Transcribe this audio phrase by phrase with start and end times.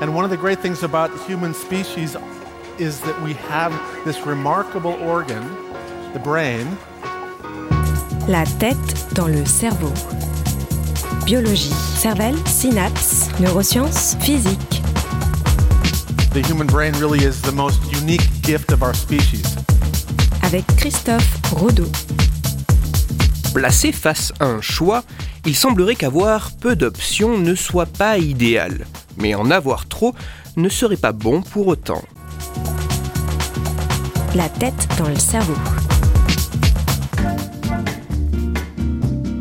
[0.00, 2.16] And one of the great things about human species
[2.78, 3.70] is that we have
[4.06, 5.42] this remarkable organ,
[6.14, 6.66] the brain.
[8.26, 9.92] La tête dans le cerveau.
[11.26, 14.80] Biologie, cervelle, synapses, neurosciences, physique.
[16.32, 19.44] The human brain really is the most unique gift of our species.
[20.42, 21.90] Avec Christophe Rodeau.
[23.52, 25.04] Placé face à un choix,
[25.44, 28.86] il semblerait qu'avoir peu d'options ne soit pas idéal,
[29.20, 30.14] mais en avoir trop
[30.56, 32.02] ne serait pas bon pour autant.
[34.34, 35.56] La tête dans le cerveau.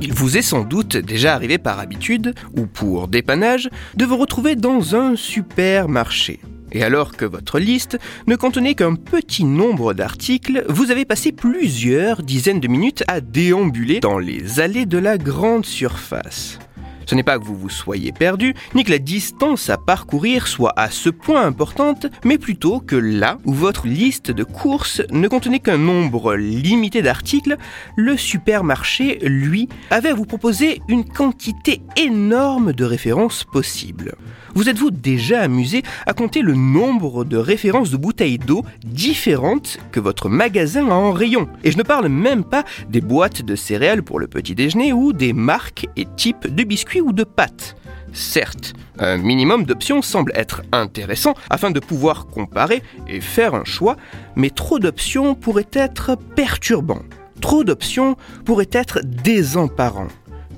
[0.02, 4.56] Il vous est sans doute déjà arrivé par habitude, ou pour dépannage, de vous retrouver
[4.56, 6.40] dans un supermarché.
[6.72, 12.22] Et alors que votre liste ne contenait qu'un petit nombre d'articles, vous avez passé plusieurs
[12.22, 16.60] dizaines de minutes à déambuler dans les allées de la grande surface.
[17.10, 20.74] Ce n'est pas que vous vous soyez perdu, ni que la distance à parcourir soit
[20.76, 25.58] à ce point importante, mais plutôt que là où votre liste de courses ne contenait
[25.58, 27.58] qu'un nombre limité d'articles,
[27.96, 34.14] le supermarché, lui, avait à vous proposer une quantité énorme de références possibles.
[34.54, 40.00] Vous êtes-vous déjà amusé à compter le nombre de références de bouteilles d'eau différentes que
[40.00, 41.48] votre magasin a en rayon?
[41.64, 45.14] Et je ne parle même pas des boîtes de céréales pour le petit déjeuner ou
[45.14, 47.76] des marques et types de biscuits ou de pâtes.
[48.14, 53.98] Certes, un minimum d'options semble être intéressant afin de pouvoir comparer et faire un choix,
[54.36, 57.02] mais trop d'options pourrait être perturbant.
[57.42, 60.08] Trop d'options pourrait être désemparant.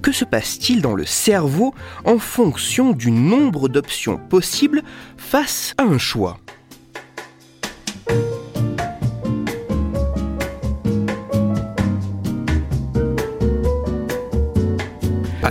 [0.01, 1.75] Que se passe-t-il dans le cerveau
[2.05, 4.81] en fonction du nombre d'options possibles
[5.17, 6.39] face à un choix?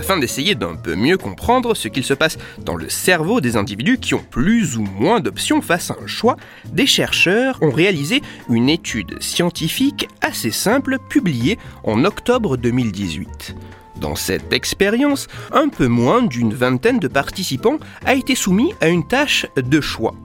[0.01, 3.99] Afin d'essayer d'un peu mieux comprendre ce qu'il se passe dans le cerveau des individus
[3.99, 8.67] qui ont plus ou moins d'options face à un choix, des chercheurs ont réalisé une
[8.67, 13.55] étude scientifique assez simple publiée en octobre 2018.
[13.97, 19.07] Dans cette expérience, un peu moins d'une vingtaine de participants a été soumis à une
[19.07, 20.15] tâche de choix.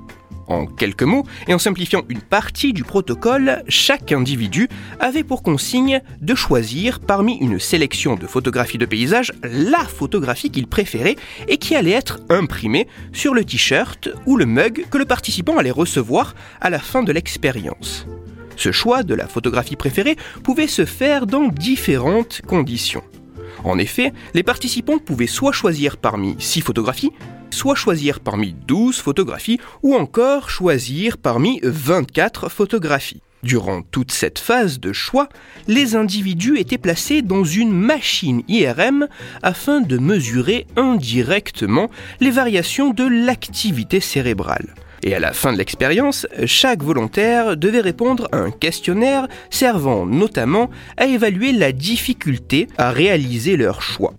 [0.48, 4.68] En quelques mots, et en simplifiant une partie du protocole, chaque individu
[5.00, 10.66] avait pour consigne de choisir parmi une sélection de photographies de paysages la photographie qu'il
[10.68, 11.16] préférait
[11.48, 15.70] et qui allait être imprimée sur le t-shirt ou le mug que le participant allait
[15.70, 18.06] recevoir à la fin de l'expérience.
[18.56, 23.02] Ce choix de la photographie préférée pouvait se faire dans différentes conditions.
[23.64, 27.10] En effet, les participants pouvaient soit choisir parmi 6 photographies,
[27.50, 33.22] soit choisir parmi 12 photographies ou encore choisir parmi 24 photographies.
[33.42, 35.28] Durant toute cette phase de choix,
[35.68, 39.06] les individus étaient placés dans une machine IRM
[39.42, 41.88] afin de mesurer indirectement
[42.20, 44.74] les variations de l'activité cérébrale.
[45.02, 50.68] Et à la fin de l'expérience, chaque volontaire devait répondre à un questionnaire servant notamment
[50.96, 54.14] à évaluer la difficulté à réaliser leur choix.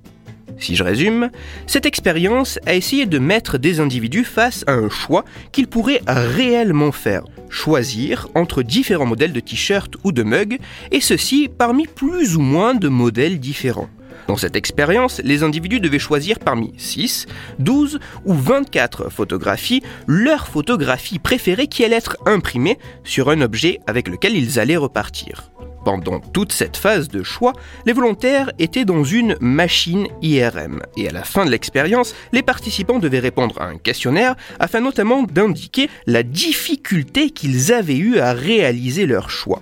[0.60, 1.30] Si je résume,
[1.68, 6.92] cette expérience a essayé de mettre des individus face à un choix qu'ils pourraient réellement
[6.92, 7.24] faire.
[7.50, 10.58] Choisir entre différents modèles de t-shirt ou de mug,
[10.92, 13.90] et ceci parmi plus ou moins de modèles différents.
[14.28, 17.28] Dans cette expérience, les individus devaient choisir parmi 6,
[17.60, 24.10] 12 ou 24 photographies leur photographie préférée qui allait être imprimée sur un objet avec
[24.10, 25.50] lequel ils allaient repartir.
[25.88, 27.54] Pendant toute cette phase de choix,
[27.86, 33.00] les volontaires étaient dans une machine IRM et à la fin de l'expérience, les participants
[33.00, 39.06] devaient répondre à un questionnaire afin notamment d'indiquer la difficulté qu'ils avaient eu à réaliser
[39.06, 39.62] leur choix.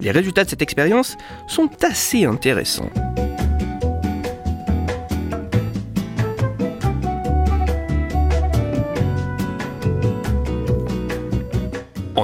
[0.00, 1.16] Les résultats de cette expérience
[1.48, 2.90] sont assez intéressants.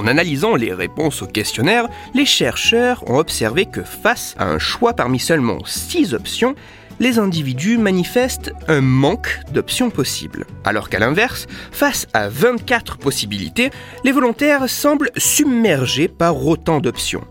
[0.09, 5.19] Analysant les réponses au questionnaire, les chercheurs ont observé que face à un choix parmi
[5.19, 6.55] seulement 6 options,
[6.99, 10.45] les individus manifestent un manque d'options possibles.
[10.65, 13.71] Alors qu'à l'inverse, face à 24 possibilités,
[14.03, 17.23] les volontaires semblent submergés par autant d'options.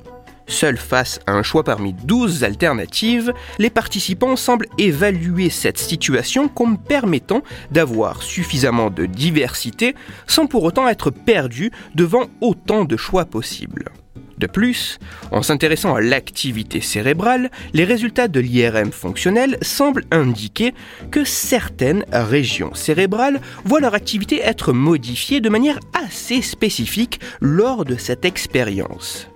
[0.49, 6.79] Seuls face à un choix parmi 12 alternatives, les participants semblent évaluer cette situation comme
[6.79, 9.95] permettant d'avoir suffisamment de diversité
[10.27, 13.91] sans pour autant être perdus devant autant de choix possibles.
[14.39, 14.99] De plus,
[15.33, 20.75] en s'intéressant à l'activité cérébrale, les résultats de l'IRM fonctionnel semblent indiquer
[21.11, 27.97] que certaines régions cérébrales voient leur activité être modifiée de manière assez spécifique lors de
[27.97, 29.29] cette expérience.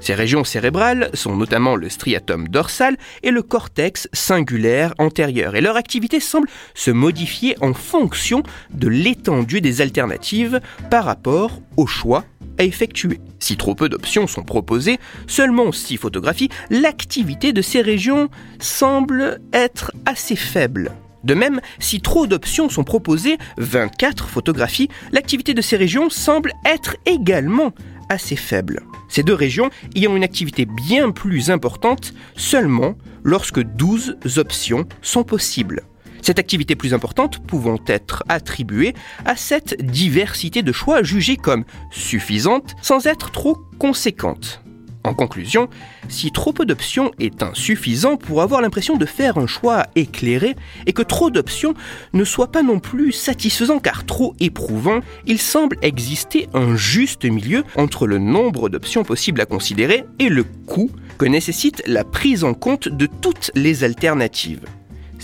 [0.00, 5.76] Ces régions cérébrales sont notamment le striatum dorsal et le cortex singulaire antérieur, et leur
[5.76, 10.60] activité semble se modifier en fonction de l'étendue des alternatives
[10.90, 12.24] par rapport au choix
[12.58, 13.20] à effectuer.
[13.38, 18.28] Si trop peu d'options sont proposées, seulement 6 photographies, l'activité de ces régions
[18.58, 20.92] semble être assez faible.
[21.24, 26.96] De même, si trop d'options sont proposées, 24 photographies, l'activité de ces régions semble être
[27.04, 27.72] également
[28.08, 28.82] assez faible.
[29.08, 35.82] Ces deux régions ayant une activité bien plus importante seulement lorsque 12 options sont possibles.
[36.22, 38.94] Cette activité plus importante pouvant être attribuée
[39.24, 44.65] à cette diversité de choix jugée comme suffisante sans être trop conséquente.
[45.06, 45.68] En conclusion,
[46.08, 50.56] si trop peu d'options est insuffisant pour avoir l'impression de faire un choix éclairé
[50.86, 51.74] et que trop d'options
[52.12, 57.62] ne soit pas non plus satisfaisant car trop éprouvant, il semble exister un juste milieu
[57.76, 62.54] entre le nombre d'options possibles à considérer et le coût que nécessite la prise en
[62.54, 64.60] compte de toutes les alternatives.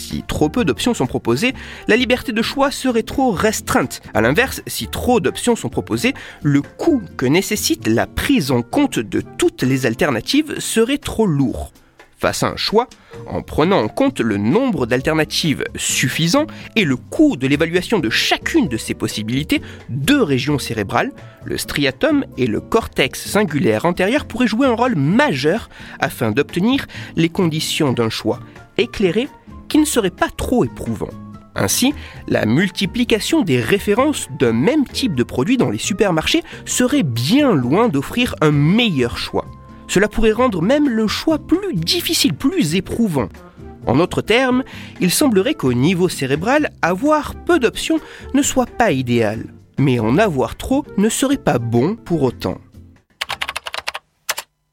[0.03, 1.55] Si trop peu d'options sont proposées,
[1.87, 4.03] la liberté de choix serait trop restreinte.
[4.15, 6.13] A l'inverse, si trop d'options sont proposées,
[6.43, 11.73] le coût que nécessite la prise en compte de toutes les alternatives serait trop lourd.
[12.19, 12.89] Face à un choix,
[13.27, 18.69] en prenant en compte le nombre d'alternatives suffisant et le coût de l'évaluation de chacune
[18.69, 21.13] de ces possibilités, deux régions cérébrales,
[21.45, 25.69] le striatum et le cortex singulaire antérieur, pourraient jouer un rôle majeur
[26.01, 28.41] afin d'obtenir les conditions d'un choix
[28.79, 29.29] éclairé
[29.73, 31.09] qui ne serait pas trop éprouvant.
[31.55, 31.95] Ainsi,
[32.29, 37.89] la multiplication des références d'un même type de produit dans les supermarchés serait bien loin
[37.89, 39.47] d'offrir un meilleur choix.
[39.89, 43.31] Cela pourrait rendre même le choix plus difficile, plus éprouvant.
[43.87, 44.63] En d'autres termes,
[45.01, 47.99] il semblerait qu'au niveau cérébral, avoir peu d'options
[48.35, 49.47] ne soit pas idéal.
[49.79, 52.59] Mais en avoir trop ne serait pas bon pour autant.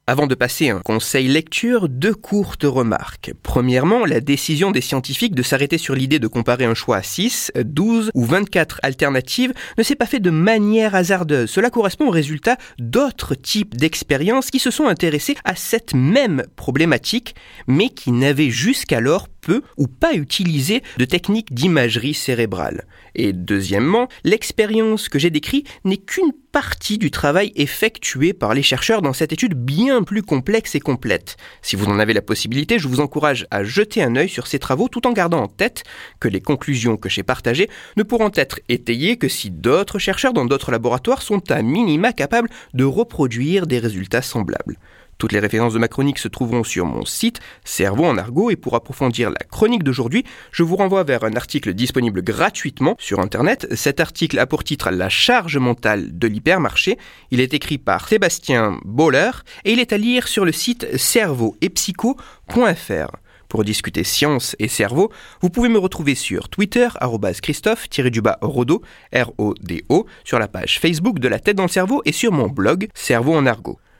[0.10, 3.32] Avant de passer un conseil lecture, deux courtes remarques.
[3.44, 7.52] Premièrement, la décision des scientifiques de s'arrêter sur l'idée de comparer un choix à 6,
[7.64, 11.52] 12 ou 24 alternatives ne s'est pas fait de manière hasardeuse.
[11.52, 17.36] Cela correspond au résultat d'autres types d'expériences qui se sont intéressés à cette même problématique,
[17.68, 22.86] mais qui n'avaient jusqu'alors peu ou pas utilisé de techniques d'imagerie cérébrale.
[23.16, 29.02] Et deuxièmement, l'expérience que j'ai décrite n'est qu'une partie du travail effectué par les chercheurs
[29.02, 31.38] dans cette étude bien plus complexe et complète.
[31.62, 34.60] Si vous en avez la possibilité, je vous encourage à jeter un œil sur ces
[34.60, 35.84] travaux tout en gardant en tête
[36.20, 40.46] que les conclusions que j'ai partagées ne pourront être étayées que si d'autres chercheurs dans
[40.46, 44.78] d'autres laboratoires sont à minima capables de reproduire des résultats semblables.
[45.20, 48.56] Toutes les références de ma chronique se trouveront sur mon site Cerveau en argot et
[48.56, 50.24] pour approfondir la chronique d'aujourd'hui,
[50.54, 53.68] je vous renvoie vers un article disponible gratuitement sur internet.
[53.76, 56.98] Cet article a pour titre La charge mentale de l'hypermarché.
[57.32, 59.32] Il est écrit par Sébastien Boller
[59.66, 63.12] et il est à lire sur le site cerveauetpsycho.fr.
[63.50, 65.12] Pour discuter science et cerveau,
[65.42, 66.88] vous pouvez me retrouver sur Twitter,
[67.42, 68.82] Christophe-Rodo,
[69.14, 72.88] R-O-D-O, sur la page Facebook de la tête dans le cerveau et sur mon blog
[72.94, 73.80] Cerveau en argot.